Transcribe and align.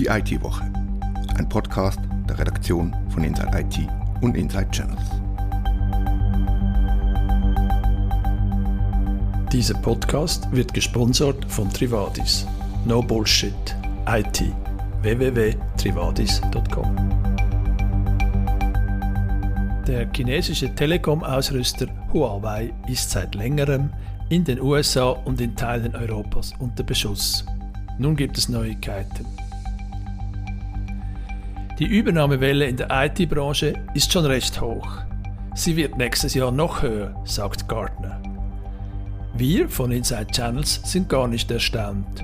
Die 0.00 0.06
IT-Woche, 0.06 0.64
ein 1.36 1.46
Podcast 1.46 2.00
der 2.26 2.38
Redaktion 2.38 2.96
von 3.10 3.22
Inside 3.22 3.50
IT 3.52 3.86
und 4.22 4.34
Inside 4.34 4.70
Channels. 4.70 4.98
Dieser 9.52 9.74
Podcast 9.74 10.50
wird 10.52 10.72
gesponsert 10.72 11.44
von 11.52 11.68
Trivadis. 11.68 12.46
No 12.86 13.02
Bullshit. 13.02 13.52
IT. 14.08 14.42
www.trivadis.com 15.02 16.96
Der 19.86 20.08
chinesische 20.16 20.74
Telekom-Ausrüster 20.74 21.88
Huawei 22.10 22.72
ist 22.88 23.10
seit 23.10 23.34
längerem 23.34 23.90
in 24.30 24.44
den 24.44 24.62
USA 24.62 25.10
und 25.10 25.42
in 25.42 25.54
Teilen 25.54 25.94
Europas 25.94 26.54
unter 26.58 26.84
Beschuss. 26.84 27.44
Nun 27.98 28.16
gibt 28.16 28.38
es 28.38 28.48
Neuigkeiten. 28.48 29.26
Die 31.80 31.86
Übernahmewelle 31.86 32.66
in 32.66 32.76
der 32.76 32.88
IT-Branche 32.90 33.72
ist 33.94 34.12
schon 34.12 34.26
recht 34.26 34.60
hoch. 34.60 34.86
Sie 35.54 35.76
wird 35.76 35.96
nächstes 35.96 36.34
Jahr 36.34 36.50
noch 36.52 36.82
höher, 36.82 37.18
sagt 37.24 37.68
Gartner. 37.68 38.20
Wir 39.32 39.66
von 39.66 39.90
Inside 39.90 40.26
Channels 40.26 40.82
sind 40.84 41.08
gar 41.08 41.26
nicht 41.26 41.50
erstaunt. 41.50 42.22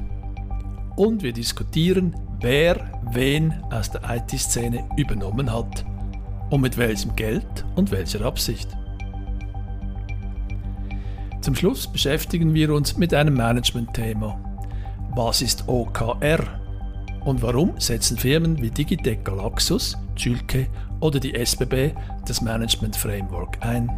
Und 0.96 1.22
wir 1.22 1.32
diskutieren, 1.32 2.14
wer 2.42 3.00
wen 3.12 3.54
aus 3.70 3.90
der 3.90 4.02
IT-Szene 4.06 4.86
übernommen 4.98 5.50
hat 5.50 5.86
und 6.50 6.60
mit 6.60 6.76
welchem 6.76 7.16
Geld 7.16 7.64
und 7.76 7.90
welcher 7.90 8.26
Absicht. 8.26 8.68
Zum 11.40 11.54
Schluss 11.54 11.90
beschäftigen 11.90 12.52
wir 12.52 12.74
uns 12.74 12.98
mit 12.98 13.14
einem 13.14 13.32
Management-Thema. 13.32 14.38
Was 15.14 15.40
ist 15.40 15.66
OKR? 15.66 16.65
Und 17.26 17.42
warum 17.42 17.74
setzen 17.80 18.16
Firmen 18.16 18.62
wie 18.62 18.70
Digitec 18.70 19.24
Galaxus, 19.24 19.98
Zülke 20.16 20.68
oder 21.00 21.18
die 21.18 21.34
SBB 21.34 21.92
das 22.24 22.40
Management 22.40 22.94
Framework 22.94 23.58
ein? 23.62 23.90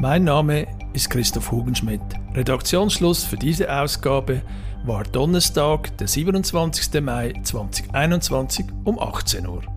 Mein 0.00 0.22
Name 0.22 0.68
ist 0.92 1.10
Christoph 1.10 1.50
Hugenschmidt. 1.50 2.00
Redaktionsschluss 2.32 3.24
für 3.24 3.36
diese 3.36 3.68
Ausgabe 3.76 4.40
war 4.84 5.02
Donnerstag, 5.02 5.98
der 5.98 6.06
27. 6.06 7.02
Mai 7.02 7.32
2021 7.42 8.66
um 8.84 9.00
18 9.00 9.48
Uhr. 9.48 9.73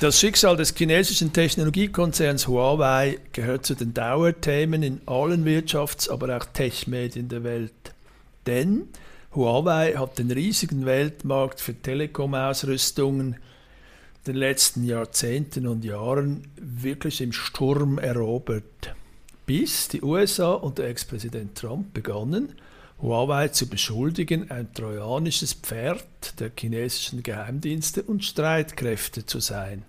Das 0.00 0.18
Schicksal 0.18 0.56
des 0.56 0.74
chinesischen 0.74 1.34
Technologiekonzerns 1.34 2.48
Huawei 2.48 3.18
gehört 3.34 3.66
zu 3.66 3.74
den 3.74 3.92
Dauerthemen 3.92 4.82
in 4.82 5.02
allen 5.04 5.44
Wirtschafts-, 5.44 6.08
aber 6.08 6.34
auch 6.38 6.46
Tech-Medien 6.46 7.28
der 7.28 7.44
Welt. 7.44 7.74
Denn 8.46 8.88
Huawei 9.34 9.92
hat 9.98 10.18
den 10.18 10.30
riesigen 10.30 10.86
Weltmarkt 10.86 11.60
für 11.60 11.74
Telekom-Ausrüstungen 11.74 13.36
den 14.26 14.36
letzten 14.36 14.84
Jahrzehnten 14.84 15.66
und 15.66 15.84
Jahren 15.84 16.48
wirklich 16.56 17.20
im 17.20 17.34
Sturm 17.34 17.98
erobert, 17.98 18.94
bis 19.44 19.88
die 19.88 20.00
USA 20.00 20.52
und 20.52 20.78
der 20.78 20.88
Ex-Präsident 20.88 21.58
Trump 21.58 21.92
begannen, 21.92 22.54
Huawei 23.02 23.48
zu 23.48 23.68
beschuldigen, 23.68 24.50
ein 24.50 24.72
trojanisches 24.72 25.52
Pferd 25.52 26.40
der 26.40 26.50
chinesischen 26.58 27.22
Geheimdienste 27.22 28.02
und 28.02 28.24
Streitkräfte 28.24 29.26
zu 29.26 29.40
sein. 29.40 29.84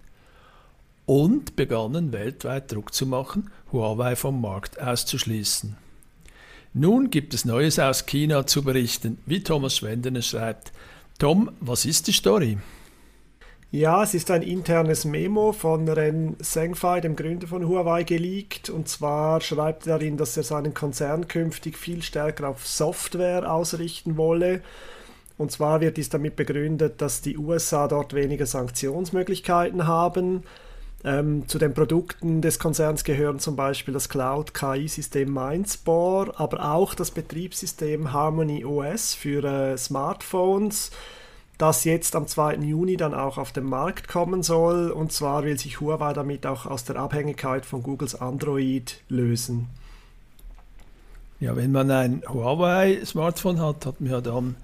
Und 1.13 1.57
begannen 1.57 2.13
weltweit 2.13 2.71
Druck 2.71 2.93
zu 2.93 3.05
machen, 3.05 3.49
Huawei 3.73 4.15
vom 4.15 4.39
Markt 4.39 4.81
auszuschließen. 4.81 5.75
Nun 6.73 7.09
gibt 7.09 7.33
es 7.33 7.43
Neues 7.43 7.79
aus 7.79 8.05
China 8.05 8.47
zu 8.47 8.63
berichten, 8.63 9.17
wie 9.25 9.43
Thomas 9.43 9.75
Schwendener 9.75 10.21
schreibt. 10.21 10.71
Tom, 11.19 11.51
was 11.59 11.83
ist 11.83 12.07
die 12.07 12.13
Story? 12.13 12.59
Ja, 13.71 14.03
es 14.03 14.13
ist 14.13 14.31
ein 14.31 14.41
internes 14.41 15.03
Memo 15.03 15.51
von 15.51 15.89
Ren 15.89 16.37
Zhengfei, 16.39 17.01
dem 17.01 17.17
Gründer 17.17 17.47
von 17.47 17.67
Huawei, 17.67 18.03
geleakt. 18.03 18.69
Und 18.69 18.87
zwar 18.87 19.41
schreibt 19.41 19.87
er 19.87 19.99
darin, 19.99 20.15
dass 20.15 20.37
er 20.37 20.43
seinen 20.43 20.73
Konzern 20.73 21.27
künftig 21.27 21.77
viel 21.77 22.03
stärker 22.03 22.47
auf 22.47 22.65
Software 22.65 23.51
ausrichten 23.51 24.15
wolle. 24.15 24.61
Und 25.37 25.51
zwar 25.51 25.81
wird 25.81 25.97
dies 25.97 26.07
damit 26.07 26.37
begründet, 26.37 27.01
dass 27.01 27.19
die 27.19 27.37
USA 27.37 27.89
dort 27.89 28.13
weniger 28.13 28.45
Sanktionsmöglichkeiten 28.45 29.87
haben. 29.87 30.43
Ähm, 31.03 31.47
zu 31.47 31.57
den 31.57 31.73
Produkten 31.73 32.41
des 32.41 32.59
Konzerns 32.59 33.03
gehören 33.03 33.39
zum 33.39 33.55
Beispiel 33.55 33.93
das 33.93 34.09
Cloud-KI-System 34.09 35.33
Mindspore, 35.33 36.39
aber 36.39 36.73
auch 36.73 36.93
das 36.93 37.11
Betriebssystem 37.11 38.13
Harmony 38.13 38.63
OS 38.65 39.15
für 39.15 39.43
äh, 39.43 39.77
Smartphones 39.77 40.91
das 41.61 41.83
jetzt 41.83 42.15
am 42.15 42.25
2. 42.25 42.55
Juni 42.55 42.97
dann 42.97 43.13
auch 43.13 43.37
auf 43.37 43.51
den 43.51 43.65
Markt 43.65 44.07
kommen 44.07 44.41
soll. 44.41 44.89
Und 44.89 45.11
zwar 45.11 45.43
will 45.43 45.59
sich 45.59 45.79
Huawei 45.79 46.11
damit 46.13 46.47
auch 46.47 46.65
aus 46.65 46.85
der 46.85 46.95
Abhängigkeit 46.95 47.67
von 47.67 47.83
Googles 47.83 48.19
Android 48.19 48.99
lösen. 49.09 49.67
Ja, 51.39 51.55
wenn 51.55 51.71
man 51.71 51.91
ein 51.91 52.23
Huawei-Smartphone 52.27 53.61
hat, 53.61 53.85
hat 53.85 54.01
man 54.01 54.11
ja 54.11 54.21
dann 54.21 54.55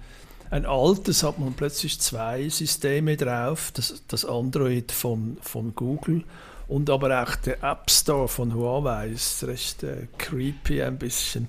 ein 0.50 0.66
altes, 0.66 1.22
hat 1.22 1.38
man 1.38 1.54
plötzlich 1.54 2.00
zwei 2.00 2.48
Systeme 2.48 3.16
drauf, 3.16 3.70
das, 3.74 4.02
das 4.08 4.24
Android 4.24 4.92
von, 4.92 5.38
von 5.40 5.74
Google 5.74 6.24
und 6.68 6.90
aber 6.90 7.22
auch 7.22 7.34
der 7.36 7.62
App 7.62 7.90
Store 7.90 8.28
von 8.28 8.54
Huawei 8.54 9.08
ist 9.08 9.44
recht 9.44 9.82
äh, 9.82 10.06
creepy 10.18 10.82
ein 10.82 10.98
bisschen. 10.98 11.48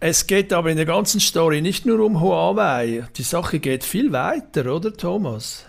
Es 0.00 0.26
geht 0.26 0.52
aber 0.52 0.70
in 0.70 0.76
der 0.76 0.86
ganzen 0.86 1.20
Story 1.20 1.62
nicht 1.62 1.86
nur 1.86 2.00
um 2.00 2.20
Huawei. 2.20 3.08
Die 3.16 3.22
Sache 3.22 3.58
geht 3.58 3.84
viel 3.84 4.12
weiter, 4.12 4.74
oder 4.74 4.92
Thomas? 4.92 5.64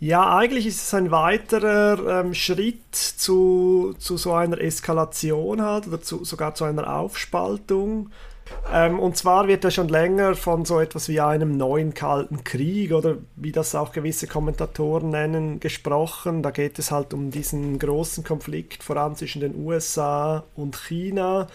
Ja, 0.00 0.34
eigentlich 0.34 0.66
ist 0.66 0.82
es 0.82 0.94
ein 0.94 1.10
weiterer 1.10 2.20
ähm, 2.22 2.32
Schritt 2.32 2.94
zu, 2.94 3.94
zu 3.98 4.16
so 4.16 4.32
einer 4.32 4.58
Eskalation 4.58 5.60
halt 5.60 5.88
oder 5.88 6.00
zu, 6.00 6.24
sogar 6.24 6.54
zu 6.54 6.64
einer 6.64 6.96
Aufspaltung. 6.96 8.10
Ähm, 8.72 8.98
und 8.98 9.18
zwar 9.18 9.46
wird 9.46 9.62
ja 9.62 9.70
schon 9.70 9.88
länger 9.88 10.36
von 10.36 10.64
so 10.64 10.80
etwas 10.80 11.10
wie 11.10 11.20
einem 11.20 11.58
neuen 11.58 11.92
Kalten 11.92 12.44
Krieg 12.44 12.92
oder 12.92 13.18
wie 13.36 13.52
das 13.52 13.74
auch 13.74 13.92
gewisse 13.92 14.26
Kommentatoren 14.26 15.10
nennen, 15.10 15.60
gesprochen. 15.60 16.42
Da 16.42 16.50
geht 16.50 16.78
es 16.78 16.90
halt 16.90 17.12
um 17.12 17.30
diesen 17.30 17.78
großen 17.78 18.24
Konflikt, 18.24 18.82
vor 18.82 18.96
allem 18.96 19.16
zwischen 19.16 19.40
den 19.40 19.54
USA 19.54 20.44
und 20.56 20.76
China. 20.78 21.46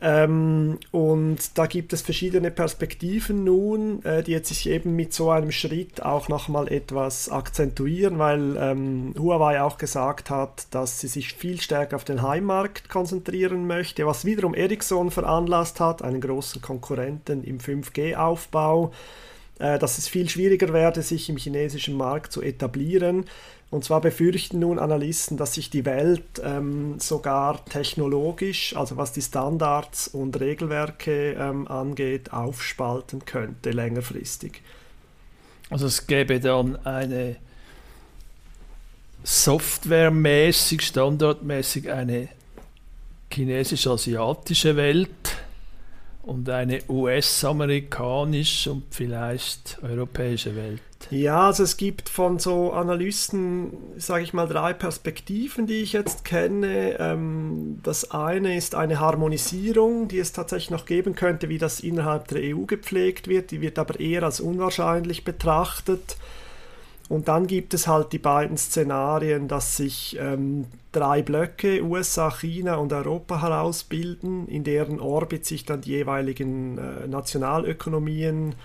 Ähm, 0.00 0.78
und 0.92 1.58
da 1.58 1.66
gibt 1.66 1.92
es 1.92 2.02
verschiedene 2.02 2.52
Perspektiven 2.52 3.42
nun, 3.42 4.04
äh, 4.04 4.22
die 4.22 4.30
jetzt 4.30 4.48
sich 4.48 4.68
eben 4.68 4.94
mit 4.94 5.12
so 5.12 5.30
einem 5.30 5.50
Schritt 5.50 6.04
auch 6.04 6.28
nochmal 6.28 6.68
etwas 6.68 7.28
akzentuieren, 7.28 8.18
weil 8.18 8.56
ähm, 8.58 9.12
Huawei 9.18 9.60
auch 9.60 9.76
gesagt 9.76 10.30
hat, 10.30 10.68
dass 10.70 11.00
sie 11.00 11.08
sich 11.08 11.34
viel 11.34 11.60
stärker 11.60 11.96
auf 11.96 12.04
den 12.04 12.22
Heimmarkt 12.22 12.88
konzentrieren 12.88 13.66
möchte, 13.66 14.06
was 14.06 14.24
wiederum 14.24 14.54
Ericsson 14.54 15.10
veranlasst 15.10 15.80
hat, 15.80 16.02
einen 16.02 16.20
großen 16.20 16.62
Konkurrenten 16.62 17.42
im 17.42 17.58
5G-Aufbau, 17.58 18.92
äh, 19.58 19.80
dass 19.80 19.98
es 19.98 20.06
viel 20.06 20.28
schwieriger 20.28 20.72
werde, 20.72 21.02
sich 21.02 21.28
im 21.28 21.38
chinesischen 21.38 21.96
Markt 21.96 22.30
zu 22.30 22.40
etablieren. 22.40 23.24
Und 23.70 23.84
zwar 23.84 24.00
befürchten 24.00 24.60
nun 24.60 24.78
Analysten, 24.78 25.36
dass 25.36 25.54
sich 25.54 25.68
die 25.68 25.84
Welt 25.84 26.40
ähm, 26.42 26.98
sogar 27.00 27.62
technologisch, 27.66 28.74
also 28.74 28.96
was 28.96 29.12
die 29.12 29.20
Standards 29.20 30.08
und 30.08 30.40
Regelwerke 30.40 31.32
ähm, 31.34 31.68
angeht, 31.68 32.32
aufspalten 32.32 33.26
könnte 33.26 33.70
längerfristig. 33.70 34.62
Also 35.68 35.86
es 35.86 36.06
gäbe 36.06 36.40
dann 36.40 36.76
eine 36.86 37.36
softwaremäßig, 39.22 40.80
standardmäßig 40.80 41.92
eine 41.92 42.28
chinesisch-asiatische 43.30 44.76
Welt 44.76 45.36
und 46.22 46.48
eine 46.48 46.80
US-amerikanische 46.88 48.72
und 48.72 48.84
vielleicht 48.90 49.78
europäische 49.82 50.56
Welt. 50.56 50.80
Ja, 51.10 51.46
also 51.46 51.62
es 51.62 51.78
gibt 51.78 52.10
von 52.10 52.38
so 52.38 52.72
Analysten, 52.72 53.72
sage 53.96 54.24
ich 54.24 54.34
mal, 54.34 54.46
drei 54.46 54.74
Perspektiven, 54.74 55.66
die 55.66 55.80
ich 55.80 55.94
jetzt 55.94 56.24
kenne. 56.24 56.98
Ähm, 56.98 57.80
das 57.82 58.10
eine 58.10 58.56
ist 58.56 58.74
eine 58.74 59.00
Harmonisierung, 59.00 60.08
die 60.08 60.18
es 60.18 60.32
tatsächlich 60.32 60.70
noch 60.70 60.84
geben 60.84 61.14
könnte, 61.14 61.48
wie 61.48 61.56
das 61.56 61.80
innerhalb 61.80 62.28
der 62.28 62.54
EU 62.54 62.64
gepflegt 62.66 63.26
wird. 63.26 63.52
Die 63.52 63.62
wird 63.62 63.78
aber 63.78 63.98
eher 63.98 64.22
als 64.22 64.40
unwahrscheinlich 64.40 65.24
betrachtet. 65.24 66.18
Und 67.08 67.28
dann 67.28 67.46
gibt 67.46 67.72
es 67.72 67.88
halt 67.88 68.12
die 68.12 68.18
beiden 68.18 68.58
Szenarien, 68.58 69.48
dass 69.48 69.78
sich 69.78 70.18
ähm, 70.20 70.66
drei 70.92 71.22
Blöcke, 71.22 71.82
USA, 71.82 72.30
China 72.30 72.76
und 72.76 72.92
Europa 72.92 73.40
herausbilden, 73.40 74.46
in 74.46 74.62
deren 74.62 75.00
Orbit 75.00 75.46
sich 75.46 75.64
dann 75.64 75.80
die 75.80 75.92
jeweiligen 75.92 76.76
äh, 76.76 77.08
Nationalökonomien 77.08 78.56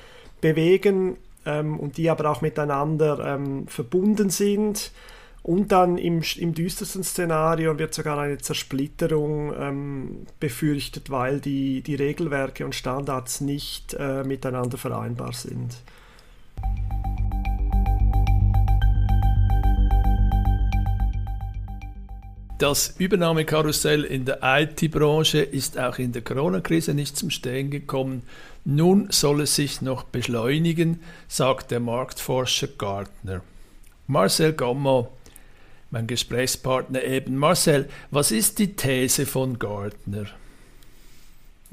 bewegen 0.42 1.16
ähm, 1.46 1.80
und 1.80 1.98
die 1.98 2.10
aber 2.10 2.30
auch 2.30 2.42
miteinander 2.42 3.36
ähm, 3.36 3.68
verbunden 3.68 4.30
sind. 4.30 4.92
Und 5.44 5.74
dann 5.74 5.98
im, 5.98 6.22
im 6.38 6.54
düstersten 6.54 7.04
Szenario 7.04 7.78
wird 7.78 7.94
sogar 7.94 8.18
eine 8.18 8.38
Zersplitterung 8.38 9.54
ähm, 9.60 10.26
befürchtet, 10.40 11.10
weil 11.10 11.42
die, 11.42 11.82
die 11.82 11.96
Regelwerke 11.96 12.64
und 12.64 12.74
Standards 12.76 13.42
nicht 13.42 13.94
äh, 14.00 14.24
miteinander 14.24 14.78
vereinbar 14.78 15.34
sind. 15.34 15.76
Das 22.64 22.96
Übernahmekarussell 22.98 24.06
in 24.06 24.24
der 24.24 24.40
IT-Branche 24.42 25.40
ist 25.40 25.78
auch 25.78 25.98
in 25.98 26.14
der 26.14 26.22
Corona-Krise 26.22 26.94
nicht 26.94 27.18
zum 27.18 27.30
Stehen 27.30 27.70
gekommen. 27.70 28.24
Nun 28.66 29.08
soll 29.12 29.42
es 29.42 29.56
sich 29.56 29.82
noch 29.82 30.04
beschleunigen, 30.04 31.02
sagt 31.28 31.72
der 31.72 31.82
Marktforscher 31.82 32.68
Gartner. 32.78 33.42
Marcel 34.08 34.54
Gamma, 34.54 35.08
mein 35.92 36.08
Gesprächspartner 36.08 37.04
eben. 37.04 37.36
Marcel, 37.36 37.90
was 38.10 38.32
ist 38.32 38.60
die 38.60 38.76
These 38.76 39.26
von 39.26 39.60
Gartner? 39.60 40.28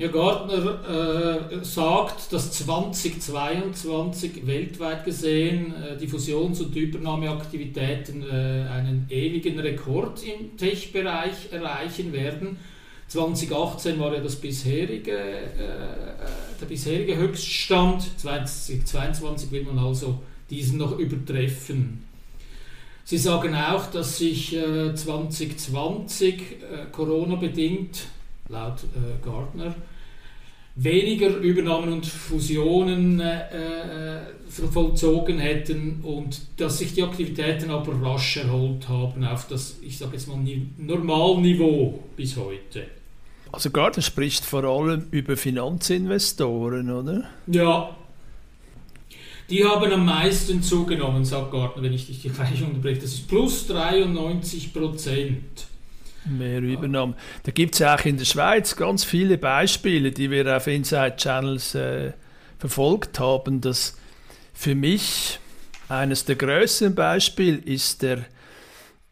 Ja, 0.00 0.08
Gartner 0.08 1.50
äh, 1.52 1.62
sagt, 1.62 2.32
dass 2.32 2.52
2022 2.52 4.46
weltweit 4.46 5.04
gesehen 5.04 5.74
äh, 5.74 5.98
die 5.98 6.08
Fusions- 6.08 6.60
und 6.62 6.74
Übernahmeaktivitäten 6.74 8.22
äh, 8.22 8.66
einen 8.70 9.06
ewigen 9.10 9.58
Rekord 9.58 10.22
im 10.22 10.56
Tech-Bereich 10.56 11.52
erreichen 11.52 12.14
werden. 12.14 12.56
2018 13.10 13.98
war 13.98 14.14
ja 14.14 14.20
das 14.20 14.36
bisherige, 14.36 15.10
äh, 15.10 16.60
der 16.60 16.66
bisherige 16.66 17.16
Höchststand, 17.16 18.04
2022 18.18 19.50
will 19.50 19.64
man 19.64 19.80
also 19.80 20.20
diesen 20.48 20.78
noch 20.78 20.96
übertreffen. 20.96 22.04
Sie 23.02 23.18
sagen 23.18 23.56
auch, 23.56 23.86
dass 23.86 24.18
sich 24.18 24.50
2020 24.50 26.34
äh, 26.34 26.36
Corona-bedingt, 26.92 28.06
laut 28.48 28.84
äh, 28.84 29.24
Gartner, 29.24 29.74
weniger 30.76 31.30
Übernahmen 31.38 31.92
und 31.94 32.06
Fusionen 32.06 33.18
äh, 33.18 34.20
vollzogen 34.48 35.40
hätten 35.40 36.00
und 36.04 36.42
dass 36.58 36.78
sich 36.78 36.94
die 36.94 37.02
Aktivitäten 37.02 37.70
aber 37.70 38.00
rasch 38.00 38.36
erholt 38.36 38.88
haben 38.88 39.24
auf 39.24 39.48
das, 39.48 39.78
ich 39.82 39.98
sage 39.98 40.12
jetzt 40.12 40.28
mal, 40.28 40.38
Normalniveau 40.78 42.04
bis 42.16 42.36
heute. 42.36 42.99
Also 43.52 43.70
Gartner 43.70 44.02
spricht 44.02 44.44
vor 44.44 44.64
allem 44.64 45.06
über 45.10 45.36
Finanzinvestoren, 45.36 46.90
oder? 46.90 47.24
Ja, 47.46 47.96
die 49.50 49.64
haben 49.64 49.92
am 49.92 50.04
meisten 50.04 50.62
zugenommen, 50.62 51.24
sagt 51.24 51.50
Gartner, 51.50 51.82
wenn 51.82 51.92
ich 51.92 52.06
dich 52.06 52.22
gleich 52.32 52.62
unterbreche. 52.62 53.00
Das 53.00 53.12
ist 53.12 53.26
plus 53.26 53.66
93 53.66 54.72
Prozent. 54.72 55.66
Mehr 56.24 56.60
Übernahmen. 56.60 57.14
Da 57.42 57.50
gibt 57.50 57.74
es 57.74 57.82
auch 57.82 58.04
in 58.04 58.16
der 58.16 58.26
Schweiz 58.26 58.76
ganz 58.76 59.04
viele 59.04 59.38
Beispiele, 59.38 60.12
die 60.12 60.30
wir 60.30 60.56
auf 60.56 60.66
Inside 60.66 61.16
Channels 61.16 61.74
äh, 61.74 62.12
verfolgt 62.58 63.18
haben. 63.18 63.60
Das 63.60 63.96
für 64.52 64.74
mich 64.76 65.40
eines 65.88 66.24
der 66.26 66.36
größten 66.36 66.94
Beispiele 66.94 67.56
ist 67.56 68.02
der, 68.02 68.26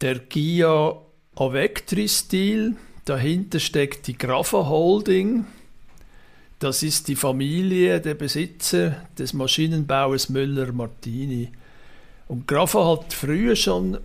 der 0.00 0.20
Gia 0.20 1.00
Avectri-Stil. 1.34 2.76
Dahinter 3.08 3.58
steckt 3.58 4.06
die 4.06 4.18
Grapha 4.18 4.68
Holding 4.68 5.44
das 6.58 6.82
ist 6.82 7.06
die 7.06 7.14
Familie, 7.14 8.00
der 8.00 8.14
Besitzer 8.14 8.96
des 9.16 9.32
Maschinenbauers 9.32 10.28
Müller-Martini. 10.28 11.50
Und 12.26 12.48
Graffa 12.48 12.84
hat 12.84 13.12
früher 13.12 13.54
schon 13.54 13.98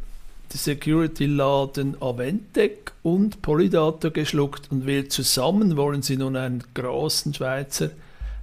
die 0.52 0.58
Security-Laden 0.58 2.00
Aventec 2.00 2.92
und 3.02 3.42
Polydata 3.42 4.10
geschluckt 4.10 4.70
und 4.70 4.86
will 4.86 5.08
zusammen, 5.08 5.78
wollen 5.78 6.04
sie 6.04 6.16
nun 6.16 6.36
einen 6.36 6.64
großen 6.76 7.34
Schweizer 7.34 7.90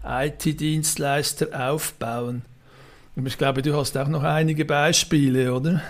IT-Dienstleister 0.05 1.71
aufbauen. 1.71 2.43
Und 3.15 3.27
ich 3.27 3.39
glaube, 3.39 3.63
du 3.63 3.77
hast 3.77 3.97
auch 3.97 4.09
noch 4.09 4.25
einige 4.25 4.65
Beispiele, 4.65 5.55
oder? 5.55 5.83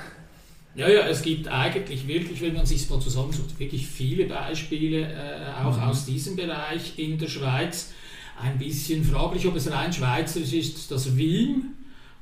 Ja, 0.74 0.88
ja, 0.88 1.06
es 1.08 1.22
gibt 1.22 1.48
eigentlich 1.48 2.06
wirklich, 2.06 2.40
wenn 2.40 2.54
man 2.54 2.64
sich 2.64 2.88
mal 2.88 3.00
zusammensucht, 3.00 3.58
wirklich 3.58 3.86
viele 3.86 4.26
Beispiele, 4.26 5.02
äh, 5.02 5.64
auch 5.64 5.76
mhm. 5.76 5.82
aus 5.82 6.06
diesem 6.06 6.36
Bereich 6.36 6.98
in 6.98 7.18
der 7.18 7.28
Schweiz 7.28 7.92
ein 8.40 8.56
bisschen 8.58 9.04
fraglich, 9.04 9.46
ob 9.46 9.56
es 9.56 9.70
rein 9.70 9.92
schweizerisch 9.92 10.52
ist. 10.52 10.90
Das 10.90 11.16
Wien 11.16 11.74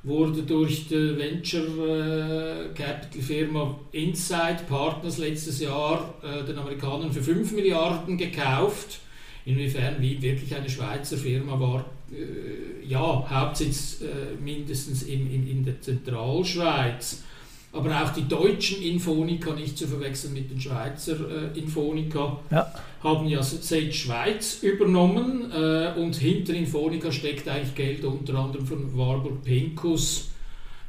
wurde 0.03 0.43
durch 0.43 0.87
die 0.87 1.17
Venture 1.17 2.69
äh, 2.69 2.73
Capital 2.73 3.21
Firma 3.21 3.79
Insight 3.91 4.67
Partners 4.67 5.17
letztes 5.17 5.59
Jahr 5.59 6.15
äh, 6.23 6.43
den 6.43 6.57
Amerikanern 6.57 7.11
für 7.11 7.21
5 7.21 7.51
Milliarden 7.51 8.17
gekauft. 8.17 8.99
Inwiefern 9.45 10.01
Wien 10.01 10.21
wirklich 10.21 10.55
eine 10.55 10.69
Schweizer 10.69 11.17
Firma 11.17 11.59
war, 11.59 11.85
äh, 12.11 12.85
ja, 12.85 13.29
Hauptsitz 13.29 14.01
äh, 14.01 14.41
mindestens 14.41 15.03
in, 15.03 15.31
in, 15.31 15.47
in 15.47 15.65
der 15.65 15.79
Zentralschweiz. 15.81 17.23
Aber 17.71 18.03
auch 18.03 18.09
die 18.09 18.27
deutschen 18.27 18.81
Infonica, 18.81 19.53
nicht 19.53 19.77
zu 19.77 19.87
verwechseln 19.87 20.33
mit 20.33 20.49
den 20.49 20.59
Schweizer 20.59 21.17
äh, 21.29 21.59
Infonica, 21.59 22.39
ja. 22.49 22.73
haben 23.03 23.27
ja 23.27 23.43
Sage 23.43 23.93
Schweiz 23.93 24.63
übernommen 24.63 25.51
äh, 25.51 25.93
und 25.99 26.15
hinter 26.15 26.53
Infonica 26.53 27.11
steckt 27.11 27.47
eigentlich 27.47 27.75
Geld 27.75 28.03
unter 28.03 28.35
anderem 28.35 28.65
von 28.65 28.97
Warburg 28.97 29.43
Pincus, 29.43 30.29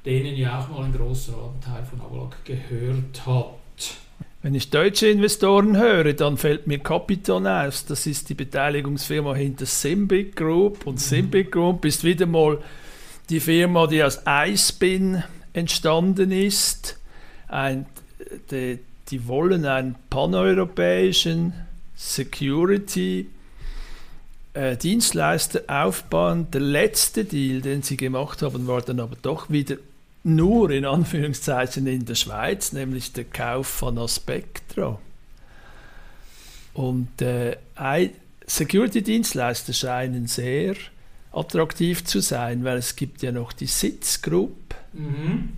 denen 0.07 0.37
ja 0.37 0.59
auch 0.59 0.69
mal 0.71 0.85
ein 0.87 0.93
großer 0.95 1.35
Anteil 1.35 1.85
von 1.85 2.01
Avlog 2.01 2.37
gehört 2.45 3.27
hat. 3.27 3.61
Wenn 4.43 4.55
ich 4.55 4.71
deutsche 4.71 5.09
Investoren 5.09 5.77
höre, 5.77 6.15
dann 6.15 6.39
fällt 6.39 6.67
mir 6.67 6.79
Capiton 6.79 7.47
aus. 7.47 7.85
Das 7.85 8.07
ist 8.07 8.31
die 8.31 8.35
Beteiligungsfirma 8.35 9.35
hinter 9.35 9.67
Simbic 9.67 10.35
Group. 10.35 10.87
Und 10.87 10.95
mhm. 10.95 10.99
Simbic 10.99 11.53
Group 11.53 11.85
ist 11.85 12.05
wieder 12.05 12.25
mal 12.25 12.59
die 13.29 13.41
Firma, 13.41 13.87
die 13.87 14.03
aus 14.03 14.23
iSpin 14.27 15.23
entstanden 15.53 16.33
ist. 16.33 16.99
Ein, 17.49 17.87
die, 18.51 18.79
die 19.09 19.27
wollen 19.27 19.65
einen 19.65 19.97
paneuropäischen 20.09 21.53
Security 21.97 23.27
äh, 24.55 24.77
Dienstleister 24.77 25.63
aufbauen. 25.69 26.51
Der 26.53 26.61
letzte 26.61 27.25
Deal, 27.25 27.61
den 27.61 27.83
sie 27.83 27.97
gemacht 27.97 28.43
haben, 28.43 28.67
war 28.67 28.83
dann 28.83 29.01
aber 29.01 29.17
doch 29.21 29.51
wieder 29.51 29.77
nur 30.23 30.71
in 30.71 30.85
Anführungszeichen 30.85 31.87
in 31.87 32.05
der 32.05 32.15
Schweiz, 32.15 32.73
nämlich 32.73 33.13
der 33.13 33.25
Kauf 33.25 33.67
von 33.67 33.99
Aspectro. 33.99 35.01
Und 36.75 37.23
äh, 37.23 37.57
Security-Dienstleister 38.47 39.73
scheinen 39.73 40.27
sehr 40.27 40.75
attraktiv 41.33 42.05
zu 42.05 42.21
sein, 42.21 42.65
weil 42.65 42.79
es 42.79 42.97
gibt 42.97 43.23
ja 43.23 43.33
noch 43.33 43.53
die 43.53 43.67
Sitz 43.67 44.21
Group, 44.23 44.57
mhm. 44.93 45.51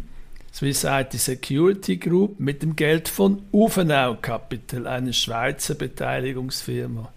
Swiss 0.53 0.85
IT 0.85 1.12
Security 1.12 1.97
Group 1.97 2.39
mit 2.39 2.62
dem 2.62 2.77
Geld 2.77 3.09
von 3.09 3.43
Uvenau 3.53 4.17
Capital, 4.21 4.87
eine 4.87 5.12
Schweizer 5.12 5.75
Beteiligungsfirma. 5.75 7.11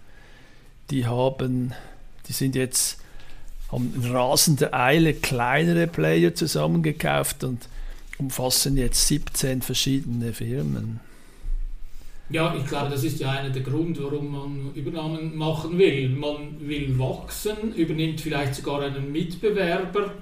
Die 0.90 1.06
haben, 1.06 1.74
die 2.28 2.32
sind 2.32 2.54
jetzt 2.54 2.98
haben 3.70 3.92
in 3.94 4.10
rasender 4.10 4.72
Eile 4.72 5.14
kleinere 5.14 5.86
Player 5.86 6.34
zusammengekauft 6.34 7.44
und 7.44 7.68
umfassen 8.18 8.76
jetzt 8.76 9.06
17 9.08 9.62
verschiedene 9.62 10.32
Firmen. 10.32 11.00
Ja, 12.28 12.54
ich 12.56 12.66
glaube, 12.66 12.90
das 12.90 13.04
ist 13.04 13.20
ja 13.20 13.30
einer 13.30 13.50
der 13.50 13.62
Gründe, 13.62 14.02
warum 14.02 14.32
man 14.32 14.74
Übernahmen 14.74 15.36
machen 15.36 15.78
will. 15.78 16.08
Man 16.08 16.56
will 16.60 16.98
wachsen, 16.98 17.72
übernimmt 17.74 18.20
vielleicht 18.20 18.56
sogar 18.56 18.82
einen 18.82 19.12
Mitbewerber. 19.12 20.12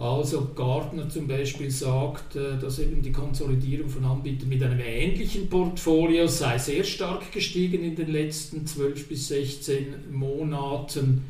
Also 0.00 0.48
Gartner 0.56 1.10
zum 1.10 1.28
Beispiel 1.28 1.70
sagt, 1.70 2.34
äh, 2.34 2.56
dass 2.58 2.78
eben 2.78 3.02
die 3.02 3.12
Konsolidierung 3.12 3.90
von 3.90 4.02
Anbietern 4.02 4.48
mit 4.48 4.62
einem 4.62 4.80
ähnlichen 4.80 5.50
Portfolio 5.50 6.26
sei 6.26 6.56
sehr 6.56 6.84
stark 6.84 7.30
gestiegen 7.30 7.84
in 7.84 7.96
den 7.96 8.10
letzten 8.10 8.66
12 8.66 9.08
bis 9.08 9.28
16 9.28 10.10
Monaten. 10.10 11.22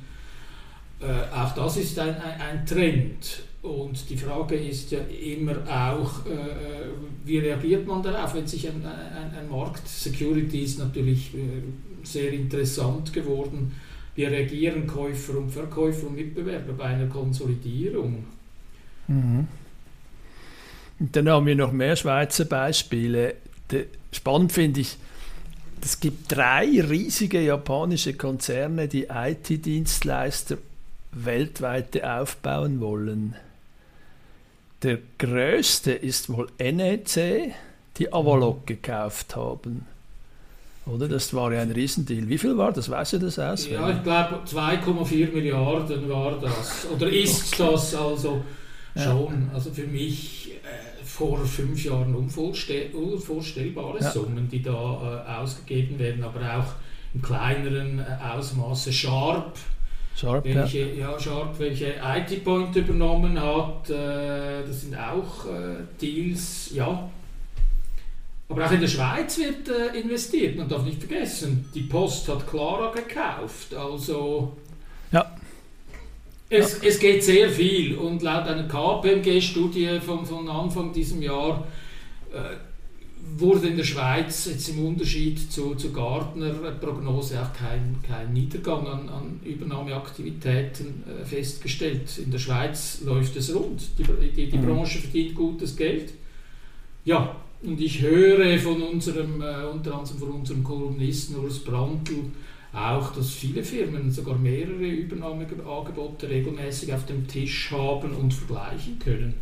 Äh, 1.00 1.34
auch 1.34 1.52
das 1.56 1.78
ist 1.78 1.98
ein, 1.98 2.14
ein, 2.14 2.64
Trend. 2.64 3.42
Und 3.62 4.08
die 4.08 4.16
Frage 4.16 4.54
ist 4.54 4.92
ja 4.92 5.00
immer 5.00 5.56
auch, 5.68 6.24
äh, 6.26 6.30
äh, 6.30 6.90
wie 7.24 7.38
reagiert 7.38 7.88
man 7.88 8.04
darauf, 8.04 8.36
wenn 8.36 8.46
sich 8.46 8.68
ein, 8.68 8.86
ein, 8.86 9.34
ein 9.36 9.50
Markt, 9.50 9.88
Security 9.88 10.60
ist 10.60 10.78
natürlich 10.78 11.34
äh, 11.34 11.62
sehr 12.04 12.32
interessant 12.32 13.12
geworden, 13.12 13.72
wie 14.14 14.26
reagieren 14.26 14.86
Käufer 14.86 15.38
und 15.38 15.50
Verkäufer 15.50 16.06
und 16.06 16.14
Mitbewerber 16.14 16.72
bei 16.74 16.84
einer 16.84 17.08
Konsolidierung? 17.08 18.24
Mhm. 19.10 19.48
Und 21.00 21.16
dann 21.16 21.28
haben 21.28 21.46
wir 21.46 21.56
noch 21.56 21.72
mehr 21.72 21.96
Schweizer 21.96 22.44
Beispiele. 22.44 23.34
Spannend 24.12 24.52
finde 24.52 24.80
ich, 24.80 24.96
es 25.82 25.98
gibt 25.98 26.30
drei 26.30 26.66
riesige 26.80 27.40
japanische 27.40 28.14
Konzerne, 28.14 28.86
die 28.86 29.08
IT-Dienstleister 29.10 30.58
weltweit 31.12 32.02
aufbauen 32.04 32.80
wollen. 32.80 33.34
Der 34.82 34.98
größte 35.18 35.92
ist 35.92 36.30
wohl 36.30 36.48
NEC, 36.58 37.54
die 37.96 38.12
Avalok 38.12 38.66
gekauft 38.66 39.36
haben. 39.36 39.86
Oder? 40.86 41.08
Das 41.08 41.34
war 41.34 41.52
ja 41.52 41.62
ein 41.62 41.70
Riesendeal. 41.70 42.28
Wie 42.28 42.38
viel 42.38 42.56
war 42.56 42.72
das? 42.72 42.88
Weißt 42.88 43.14
du 43.14 43.18
das 43.18 43.38
aus? 43.38 43.68
Ja, 43.68 43.90
ich 43.90 44.02
glaube 44.02 44.40
2,4 44.46 45.32
Milliarden 45.32 46.08
war 46.08 46.38
das. 46.40 46.86
Oder 46.94 47.08
ist 47.10 47.58
das 47.60 47.94
also 47.94 48.42
schon. 48.96 49.50
Also 49.52 49.70
für 49.70 49.86
mich 49.86 50.52
äh, 50.64 51.04
vor 51.04 51.38
fünf 51.44 51.84
Jahren 51.84 52.14
unvorstellbare 52.14 54.00
ja. 54.00 54.10
Summen, 54.10 54.48
die 54.48 54.62
da 54.62 55.24
äh, 55.26 55.40
ausgegeben 55.40 55.98
werden, 55.98 56.22
aber 56.24 56.40
auch 56.40 56.72
im 57.14 57.22
kleineren 57.22 57.98
äh, 57.98 58.04
Ausmaße. 58.32 58.92
Sharp, 58.92 59.58
Sharp, 60.16 60.44
welche, 60.44 60.92
ja. 60.94 61.12
ja 61.12 61.18
Sharp, 61.18 61.58
welche 61.58 61.94
IT 62.02 62.44
Point 62.44 62.76
übernommen 62.76 63.40
hat, 63.40 63.90
äh, 63.90 64.64
das 64.66 64.82
sind 64.82 64.96
auch 64.96 65.46
äh, 65.46 65.76
Deals, 66.00 66.70
ja, 66.72 67.10
aber 68.50 68.66
auch 68.66 68.72
in 68.72 68.80
der 68.80 68.88
Schweiz 68.88 69.38
wird 69.38 69.68
äh, 69.68 70.00
investiert. 70.00 70.56
Man 70.56 70.68
darf 70.68 70.84
nicht 70.84 70.98
vergessen, 70.98 71.68
die 71.72 71.82
Post 71.82 72.28
hat 72.28 72.48
Clara 72.48 72.92
gekauft. 72.92 73.72
Also 73.74 74.56
ja. 75.12 75.36
Es, 76.50 76.82
es 76.82 76.98
geht 76.98 77.22
sehr 77.22 77.48
viel. 77.48 77.96
Und 77.96 78.22
laut 78.22 78.46
einer 78.46 78.68
KPMG-Studie 78.68 80.00
von, 80.04 80.26
von 80.26 80.48
Anfang 80.48 80.92
diesem 80.92 81.22
Jahr 81.22 81.66
äh, 82.32 82.56
wurde 83.36 83.68
in 83.68 83.76
der 83.76 83.84
Schweiz 83.84 84.46
jetzt 84.46 84.68
im 84.68 84.84
Unterschied 84.84 85.52
zu, 85.52 85.74
zu 85.76 85.92
Gardner-Prognose 85.92 87.40
auch 87.40 87.52
kein, 87.52 87.96
kein 88.06 88.32
Niedergang 88.32 88.86
an, 88.86 89.08
an 89.08 89.40
Übernahmeaktivitäten 89.44 91.04
äh, 91.06 91.24
festgestellt. 91.24 92.18
In 92.18 92.32
der 92.32 92.38
Schweiz 92.38 93.00
läuft 93.04 93.36
es 93.36 93.54
rund. 93.54 93.82
Die, 93.98 94.04
die, 94.34 94.50
die 94.50 94.58
mhm. 94.58 94.66
Branche 94.66 94.98
verdient 94.98 95.34
gutes 95.36 95.76
Geld. 95.76 96.12
Ja, 97.04 97.36
und 97.62 97.80
ich 97.80 98.00
höre 98.00 98.58
von 98.58 98.82
unserem, 98.82 99.40
äh, 99.40 99.64
unter 99.72 99.94
anderem 99.94 100.18
von 100.18 100.30
unserem 100.30 100.64
Kolumnisten 100.64 101.36
Urs 101.36 101.60
Brandl 101.60 102.24
auch, 102.72 103.12
dass 103.12 103.30
viele 103.30 103.64
Firmen 103.64 104.10
sogar 104.12 104.36
mehrere 104.36 104.86
Übernahmeangebote 104.86 106.28
regelmäßig 106.28 106.92
auf 106.94 107.06
dem 107.06 107.26
Tisch 107.26 107.70
haben 107.72 108.12
und 108.12 108.32
vergleichen 108.32 108.98
können. 108.98 109.34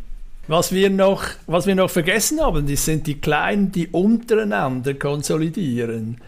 Was 0.47 0.73
wir 0.73 0.89
noch, 0.89 1.25
was 1.47 1.67
wir 1.67 1.75
noch 1.75 1.91
vergessen 1.91 2.41
haben, 2.41 2.67
das 2.67 2.87
sind 2.87 3.07
die 3.07 3.21
Kleinen, 3.21 3.71
die 3.71 3.89
untereinander 3.89 4.95
konsolidieren. 4.95 6.19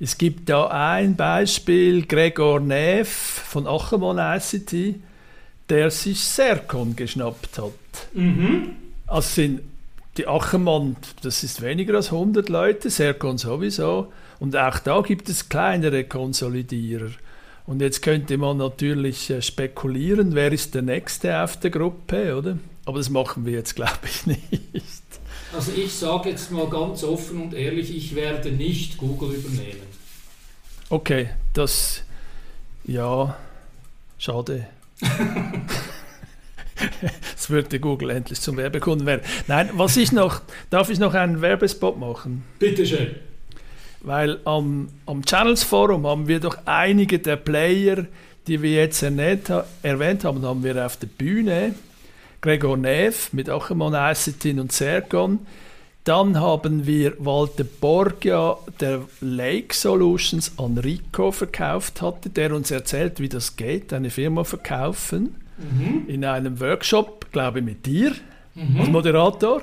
Es 0.00 0.16
gibt 0.16 0.48
da 0.48 0.68
ein 0.68 1.16
Beispiel, 1.16 2.06
Gregor 2.06 2.60
Neff 2.60 3.08
von 3.08 3.66
Achemon 3.66 4.18
ICT, 4.18 5.00
der 5.68 5.90
sich 5.90 6.20
Sercon 6.20 6.96
geschnappt 6.96 7.58
hat. 7.58 7.72
Mhm. 8.14 8.70
Also 9.06 9.28
sind 9.28 9.60
die 10.18 10.26
Ackermann, 10.26 10.96
das 11.22 11.44
ist 11.44 11.62
weniger 11.62 11.94
als 11.94 12.12
100 12.12 12.48
Leute, 12.48 12.90
Sercon 12.90 13.38
sowieso. 13.38 14.12
Und 14.40 14.56
auch 14.56 14.78
da 14.80 15.00
gibt 15.00 15.28
es 15.28 15.48
kleinere 15.48 16.04
Konsolidierer. 16.04 17.10
Und 17.66 17.80
jetzt 17.80 18.02
könnte 18.02 18.38
man 18.38 18.56
natürlich 18.56 19.30
äh, 19.30 19.42
spekulieren, 19.42 20.34
wer 20.34 20.52
ist 20.52 20.74
der 20.74 20.82
Nächste 20.82 21.42
auf 21.42 21.58
der 21.58 21.70
Gruppe, 21.70 22.36
oder? 22.36 22.58
Aber 22.84 22.98
das 22.98 23.10
machen 23.10 23.44
wir 23.44 23.52
jetzt, 23.52 23.74
glaube 23.76 23.98
ich, 24.04 24.26
nicht. 24.26 25.02
Also 25.52 25.72
ich 25.72 25.92
sage 25.92 26.30
jetzt 26.30 26.50
mal 26.50 26.68
ganz 26.68 27.04
offen 27.04 27.42
und 27.42 27.54
ehrlich, 27.54 27.94
ich 27.94 28.14
werde 28.14 28.50
nicht 28.50 28.98
Google 28.98 29.32
übernehmen. 29.34 29.86
Okay, 30.90 31.30
das, 31.52 32.02
ja, 32.84 33.36
schade. 34.18 34.66
Es 37.36 37.50
würde 37.50 37.80
Google 37.80 38.10
endlich 38.10 38.40
zum 38.40 38.56
Werbekunden 38.56 39.06
werden. 39.06 39.22
Nein, 39.46 39.70
was 39.74 39.96
ich 39.96 40.12
noch, 40.12 40.42
darf 40.70 40.90
ich 40.90 40.98
noch 40.98 41.14
einen 41.14 41.40
Werbespot 41.40 41.98
machen? 41.98 42.44
Bitte 42.58 42.84
schön. 42.84 43.14
Weil 44.00 44.38
am, 44.44 44.88
am 45.06 45.24
Channels 45.24 45.62
Forum 45.62 46.06
haben 46.06 46.28
wir 46.28 46.40
doch 46.40 46.58
einige 46.64 47.18
der 47.18 47.36
Player, 47.36 48.06
die 48.46 48.62
wir 48.62 48.72
jetzt 48.72 49.02
erwähnt, 49.02 49.50
erwähnt 49.82 50.24
haben, 50.24 50.42
haben 50.42 50.62
wir 50.62 50.84
auf 50.84 50.96
der 50.96 51.08
Bühne. 51.08 51.74
Gregor 52.40 52.76
Neff 52.76 53.32
mit 53.32 53.50
Achemon 53.50 53.94
Acetin 53.94 54.60
und 54.60 54.72
Sergon. 54.72 55.40
Dann 56.04 56.40
haben 56.40 56.86
wir 56.86 57.14
Walter 57.18 57.64
Borgia, 57.64 58.56
der 58.80 59.02
Lake 59.20 59.74
Solutions 59.74 60.52
an 60.56 60.78
Rico 60.78 61.32
verkauft 61.32 62.00
hatte, 62.00 62.30
der 62.30 62.54
uns 62.54 62.70
erzählt, 62.70 63.20
wie 63.20 63.28
das 63.28 63.56
geht, 63.56 63.92
eine 63.92 64.08
Firma 64.08 64.44
verkaufen 64.44 65.34
mhm. 65.58 66.04
in 66.08 66.24
einem 66.24 66.60
Workshop, 66.60 67.32
glaube 67.32 67.58
ich, 67.58 67.64
mit 67.64 67.86
dir 67.86 68.12
mhm. 68.54 68.80
als 68.80 68.88
Moderator. 68.88 69.62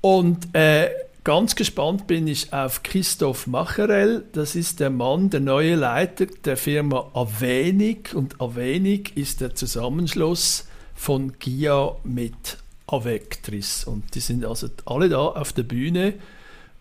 Und 0.00 0.54
äh, 0.54 0.90
ganz 1.24 1.56
gespannt 1.56 2.06
bin 2.06 2.26
ich 2.26 2.52
auf 2.52 2.82
Christoph 2.82 3.46
Macherel. 3.46 4.24
Das 4.32 4.54
ist 4.54 4.80
der 4.80 4.90
Mann, 4.90 5.30
der 5.30 5.40
neue 5.40 5.74
Leiter 5.74 6.26
der 6.44 6.56
Firma 6.56 7.10
Avenig. 7.14 8.14
Und 8.14 8.40
Avenig 8.40 9.16
ist 9.16 9.40
der 9.40 9.54
Zusammenschluss 9.54 10.68
von 10.94 11.32
GIA 11.38 11.96
mit 12.04 12.58
Avectris. 12.86 13.84
Und 13.84 14.14
die 14.14 14.20
sind 14.20 14.44
also 14.44 14.68
alle 14.84 15.08
da 15.08 15.26
auf 15.26 15.52
der 15.52 15.64
Bühne 15.64 16.14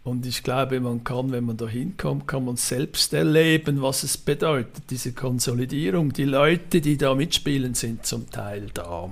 und 0.06 0.26
ich 0.28 0.44
glaube, 0.44 0.80
man 0.80 1.04
kann, 1.04 1.32
wenn 1.32 1.46
man 1.46 1.58
da 1.58 1.68
hinkommt, 1.68 2.28
kann 2.28 2.46
man 2.46 2.58
selbst 2.58 3.12
erleben, 3.14 3.82
was 3.82 4.04
es 4.04 4.20
bedeutet, 4.20 4.84
diese 4.92 5.14
Konsolidierung. 5.14 6.14
Die 6.14 6.26
Leute, 6.26 6.80
die 6.80 6.96
da 6.96 7.16
mitspielen, 7.16 7.74
sind 7.74 8.06
zum 8.06 8.30
Teil 8.30 8.68
da. 8.72 9.12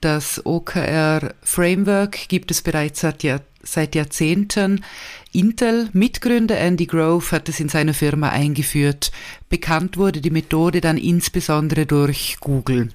Das 0.00 0.44
OKR 0.44 1.34
Framework 1.42 2.28
gibt 2.28 2.50
es 2.50 2.62
bereits 2.62 3.00
seit, 3.00 3.22
Jahr, 3.22 3.40
seit 3.62 3.94
Jahrzehnten. 3.94 4.84
Intel, 5.32 5.88
Mitgründer 5.92 6.58
Andy 6.58 6.86
Grove, 6.86 7.30
hat 7.30 7.48
es 7.48 7.60
in 7.60 7.68
seiner 7.68 7.94
Firma 7.94 8.30
eingeführt. 8.30 9.12
Bekannt 9.48 9.96
wurde 9.96 10.20
die 10.20 10.30
Methode 10.30 10.80
dann 10.80 10.96
insbesondere 10.96 11.86
durch 11.86 12.38
Google. 12.40 12.88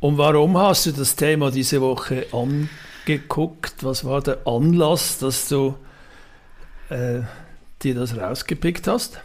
Und 0.00 0.16
warum 0.16 0.56
hast 0.56 0.86
du 0.86 0.92
das 0.92 1.14
Thema 1.14 1.50
diese 1.50 1.82
Woche 1.82 2.26
angeguckt? 2.32 3.74
Was 3.82 4.04
war 4.04 4.22
der 4.22 4.46
Anlass, 4.46 5.18
dass 5.18 5.48
du 5.48 5.74
äh, 6.88 7.20
dir 7.82 7.94
das 7.94 8.16
rausgepickt 8.16 8.86
hast? 8.86 9.20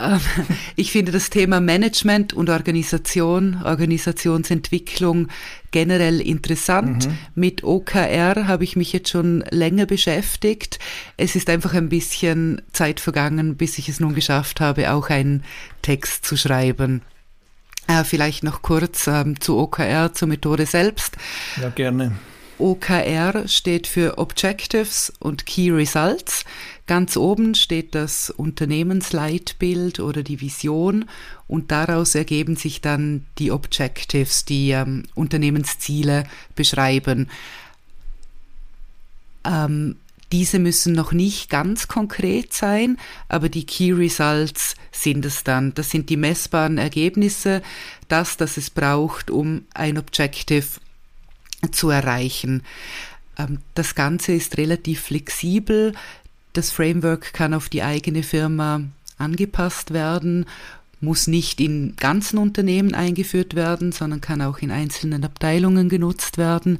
Ähm, 0.00 0.20
ich 0.76 0.92
finde 0.92 1.12
das 1.12 1.30
Thema 1.30 1.60
Management 1.60 2.32
und 2.32 2.50
Organisation, 2.50 3.62
Organisationsentwicklung 3.64 5.28
generell 5.70 6.20
interessant. 6.20 7.08
Mhm. 7.08 7.18
Mit 7.34 7.64
OKR 7.64 8.46
habe 8.46 8.64
ich 8.64 8.76
mich 8.76 8.92
jetzt 8.92 9.10
schon 9.10 9.44
länger 9.50 9.86
beschäftigt. 9.86 10.78
Es 11.16 11.36
ist 11.36 11.50
einfach 11.50 11.74
ein 11.74 11.88
bisschen 11.88 12.62
Zeit 12.72 13.00
vergangen, 13.00 13.56
bis 13.56 13.78
ich 13.78 13.88
es 13.88 14.00
nun 14.00 14.14
geschafft 14.14 14.60
habe, 14.60 14.92
auch 14.92 15.10
einen 15.10 15.44
Text 15.82 16.24
zu 16.24 16.36
schreiben. 16.36 17.02
Äh, 17.86 18.04
vielleicht 18.04 18.44
noch 18.44 18.62
kurz 18.62 19.06
ähm, 19.06 19.40
zu 19.40 19.58
OKR, 19.58 20.12
zur 20.12 20.28
Methode 20.28 20.66
selbst. 20.66 21.16
Ja, 21.60 21.70
gerne. 21.70 22.12
OKR 22.58 23.46
steht 23.48 23.86
für 23.86 24.18
Objectives 24.18 25.12
und 25.18 25.46
Key 25.46 25.70
Results. 25.70 26.44
Ganz 26.86 27.16
oben 27.16 27.54
steht 27.54 27.94
das 27.94 28.30
Unternehmensleitbild 28.30 30.00
oder 30.00 30.22
die 30.22 30.40
Vision 30.40 31.04
und 31.46 31.70
daraus 31.70 32.14
ergeben 32.14 32.56
sich 32.56 32.80
dann 32.80 33.26
die 33.38 33.52
Objectives, 33.52 34.44
die 34.44 34.70
ähm, 34.70 35.04
Unternehmensziele 35.14 36.24
beschreiben. 36.54 37.28
Ähm, 39.44 39.96
Diese 40.32 40.58
müssen 40.58 40.92
noch 40.92 41.12
nicht 41.12 41.48
ganz 41.48 41.88
konkret 41.88 42.52
sein, 42.52 42.98
aber 43.28 43.48
die 43.48 43.64
Key 43.64 43.92
Results 43.92 44.74
sind 44.92 45.24
es 45.24 45.42
dann. 45.42 45.72
Das 45.74 45.90
sind 45.90 46.10
die 46.10 46.18
messbaren 46.18 46.76
Ergebnisse, 46.76 47.62
das, 48.08 48.36
das 48.36 48.56
es 48.58 48.68
braucht, 48.68 49.30
um 49.30 49.64
ein 49.72 49.96
Objective 49.96 50.66
zu 51.70 51.90
erreichen. 51.90 52.62
Ähm, 53.38 53.58
das 53.74 53.94
Ganze 53.94 54.32
ist 54.32 54.58
relativ 54.58 55.02
flexibel. 55.02 55.94
Das 56.52 56.70
Framework 56.70 57.32
kann 57.32 57.54
auf 57.54 57.68
die 57.68 57.82
eigene 57.82 58.22
Firma 58.22 58.82
angepasst 59.18 59.92
werden, 59.92 60.46
muss 61.00 61.26
nicht 61.26 61.60
in 61.60 61.94
ganzen 61.96 62.38
Unternehmen 62.38 62.94
eingeführt 62.94 63.54
werden, 63.54 63.92
sondern 63.92 64.20
kann 64.20 64.42
auch 64.42 64.58
in 64.58 64.70
einzelnen 64.70 65.24
Abteilungen 65.24 65.88
genutzt 65.88 66.38
werden. 66.38 66.78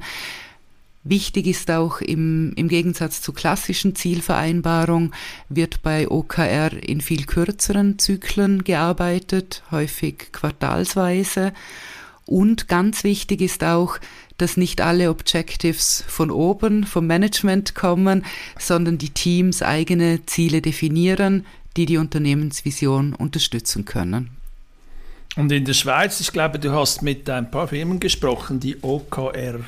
Wichtig 1.05 1.47
ist 1.47 1.71
auch 1.71 2.01
im, 2.01 2.51
im 2.55 2.67
Gegensatz 2.67 3.21
zur 3.21 3.33
klassischen 3.33 3.95
Zielvereinbarung 3.95 5.13
wird 5.47 5.81
bei 5.81 6.09
OKR 6.09 6.73
in 6.83 6.99
viel 6.99 7.25
kürzeren 7.25 7.97
Zyklen 7.99 8.65
gearbeitet, 8.65 9.63
häufig 9.71 10.33
quartalsweise. 10.33 11.53
Und 12.29 12.67
ganz 12.67 13.03
wichtig 13.03 13.41
ist 13.41 13.63
auch, 13.63 13.97
dass 14.37 14.55
nicht 14.55 14.81
alle 14.81 15.09
Objectives 15.09 16.03
von 16.07 16.29
oben, 16.29 16.83
vom 16.83 17.07
Management 17.07 17.73
kommen, 17.73 18.23
sondern 18.59 18.99
die 18.99 19.09
Teams 19.09 19.63
eigene 19.63 20.23
Ziele 20.27 20.61
definieren, 20.61 21.47
die 21.75 21.87
die 21.87 21.97
Unternehmensvision 21.97 23.15
unterstützen 23.15 23.85
können. 23.85 24.29
Und 25.37 25.51
in 25.51 25.65
der 25.65 25.73
Schweiz, 25.73 26.19
ich 26.19 26.31
glaube, 26.31 26.59
du 26.59 26.71
hast 26.71 27.01
mit 27.01 27.27
ein 27.31 27.49
paar 27.49 27.67
Firmen 27.67 27.99
gesprochen, 27.99 28.59
die 28.59 28.77
OKR 28.83 29.61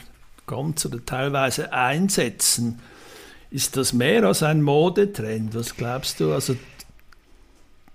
ganz 0.46 0.86
oder 0.86 1.04
teilweise 1.04 1.74
einsetzen. 1.74 2.80
Ist 3.50 3.76
das 3.76 3.92
mehr 3.92 4.24
als 4.24 4.44
ein 4.44 4.62
Modetrend? 4.62 5.56
Was 5.56 5.76
glaubst 5.76 6.20
du? 6.20 6.32
Also 6.32 6.56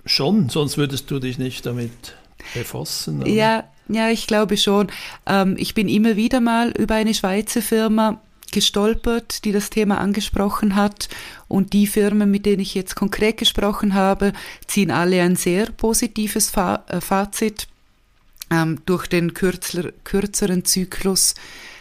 schon, 0.05 0.49
sonst 0.49 0.77
würdest 0.77 1.09
du 1.09 1.21
dich 1.21 1.39
nicht 1.39 1.67
damit 1.67 2.17
befassen. 2.53 3.23
Oder? 3.23 3.31
Ja, 3.31 3.65
ja, 3.89 4.11
ich 4.11 4.27
glaube 4.27 4.57
schon. 4.57 4.89
Ähm, 5.27 5.57
ich 5.59 5.75
bin 5.75 5.89
immer 5.89 6.17
wieder 6.17 6.41
mal 6.41 6.71
über 6.71 6.95
eine 6.95 7.15
Schweizer 7.15 7.63
Firma 7.63 8.21
gestolpert, 8.53 9.45
die 9.45 9.53
das 9.53 9.71
Thema 9.71 9.99
angesprochen 9.99 10.77
hat. 10.77 11.09
Und 11.49 11.73
die 11.73 11.87
Firmen, 11.87 12.31
mit 12.31 12.47
denen 12.47 12.61
ich 12.61 12.75
jetzt 12.75 12.95
konkret 12.95 13.37
gesprochen 13.39 13.95
habe, 13.95 14.33
ziehen 14.67 14.91
alle 14.91 15.23
ein 15.23 15.37
sehr 15.37 15.67
positives 15.73 16.53
äh, 16.57 17.01
Fazit. 17.01 17.69
Ähm, 18.51 18.81
durch 18.87 19.09
den 19.09 19.35
kürzler, 19.35 19.93
kürzeren 20.05 20.65
Zyklus 20.65 21.35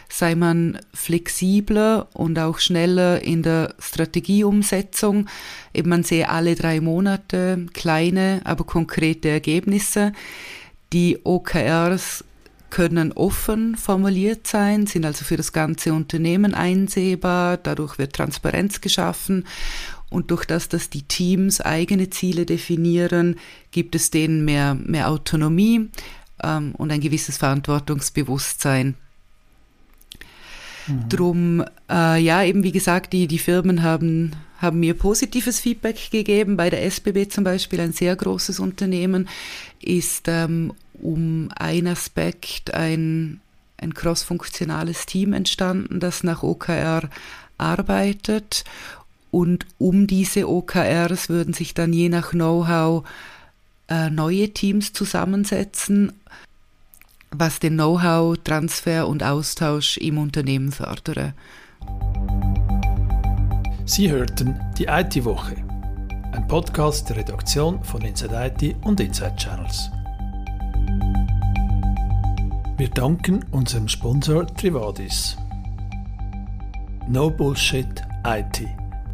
sei 0.08 0.34
man 0.34 0.78
flexibler 0.94 2.08
und 2.12 2.38
auch 2.38 2.58
schneller 2.58 3.22
in 3.22 3.42
der 3.42 3.74
Strategieumsetzung. 3.78 5.28
Eben 5.74 5.90
man 5.90 6.04
sehe 6.04 6.28
alle 6.28 6.54
drei 6.54 6.80
Monate 6.80 7.66
kleine, 7.72 8.40
aber 8.44 8.64
konkrete 8.64 9.28
Ergebnisse. 9.28 10.12
Die 10.92 11.18
OKRs 11.24 12.24
können 12.70 13.12
offen 13.12 13.76
formuliert 13.76 14.46
sein, 14.46 14.86
sind 14.86 15.04
also 15.04 15.24
für 15.24 15.36
das 15.36 15.52
ganze 15.52 15.92
Unternehmen 15.92 16.54
einsehbar, 16.54 17.56
dadurch 17.56 17.98
wird 17.98 18.12
Transparenz 18.12 18.80
geschaffen 18.80 19.44
und 20.10 20.30
durch 20.30 20.44
das, 20.44 20.68
dass 20.68 20.90
die 20.90 21.02
Teams 21.02 21.60
eigene 21.60 22.10
Ziele 22.10 22.46
definieren, 22.46 23.36
gibt 23.70 23.94
es 23.94 24.10
denen 24.10 24.44
mehr, 24.44 24.74
mehr 24.74 25.08
Autonomie 25.10 25.90
ähm, 26.42 26.74
und 26.76 26.92
ein 26.92 27.00
gewisses 27.00 27.38
Verantwortungsbewusstsein. 27.38 28.96
Mhm. 30.86 31.08
Drum, 31.08 31.64
äh, 31.90 32.20
ja, 32.20 32.42
eben 32.42 32.62
wie 32.62 32.72
gesagt, 32.72 33.12
die, 33.12 33.26
die 33.26 33.38
Firmen 33.38 33.82
haben, 33.82 34.32
haben 34.58 34.80
mir 34.80 34.94
positives 34.94 35.60
Feedback 35.60 36.10
gegeben. 36.10 36.56
Bei 36.56 36.70
der 36.70 36.84
SBB 36.84 37.28
zum 37.28 37.44
Beispiel, 37.44 37.80
ein 37.80 37.92
sehr 37.92 38.14
großes 38.16 38.60
Unternehmen, 38.60 39.28
ist 39.80 40.28
ähm, 40.28 40.72
um 41.00 41.50
ein 41.56 41.86
Aspekt 41.86 42.74
ein, 42.74 43.40
ein 43.78 43.94
crossfunktionales 43.94 45.06
Team 45.06 45.32
entstanden, 45.32 46.00
das 46.00 46.22
nach 46.22 46.42
OKR 46.42 47.08
arbeitet. 47.58 48.64
Und 49.30 49.66
um 49.78 50.06
diese 50.06 50.48
OKRs 50.48 51.28
würden 51.28 51.52
sich 51.52 51.74
dann 51.74 51.92
je 51.92 52.08
nach 52.08 52.30
Know-how 52.30 53.04
äh, 53.88 54.10
neue 54.10 54.50
Teams 54.50 54.92
zusammensetzen 54.92 56.12
was 57.38 57.58
den 57.58 57.74
Know-how, 57.74 58.36
Transfer 58.42 59.06
und 59.08 59.22
Austausch 59.22 59.96
im 59.98 60.18
Unternehmen 60.18 60.72
fördere. 60.72 61.34
Sie 63.84 64.10
hörten 64.10 64.60
die 64.78 64.84
IT-Woche, 64.84 65.56
ein 66.32 66.46
Podcast 66.48 67.08
der 67.08 67.18
Redaktion 67.18 67.82
von 67.84 68.02
Inside 68.02 68.52
IT 68.60 68.76
und 68.84 69.00
Inside 69.00 69.36
Channels. 69.36 69.90
Wir 72.76 72.90
danken 72.90 73.44
unserem 73.52 73.88
Sponsor 73.88 74.46
Trivadis. 74.46 75.36
No 77.08 77.30
Bullshit 77.30 78.02
IT. 78.24 78.66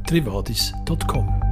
Trivadis.com 0.06 1.52